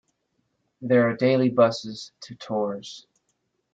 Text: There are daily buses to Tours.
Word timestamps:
There 0.81 1.07
are 1.07 1.15
daily 1.15 1.49
buses 1.51 2.11
to 2.21 2.33
Tours. 2.33 3.05